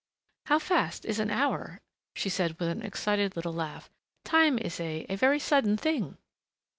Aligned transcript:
"How 0.47 0.57
fast 0.57 1.05
is 1.05 1.19
an 1.19 1.29
hour!" 1.29 1.79
she 2.15 2.27
said 2.27 2.59
with 2.59 2.69
an 2.69 2.81
excited 2.81 3.35
little 3.35 3.53
laugh. 3.53 3.87
"Time 4.25 4.57
is 4.57 4.79
a 4.79 5.05
a 5.09 5.15
very 5.15 5.37
sudden 5.37 5.77
thing!" 5.77 6.17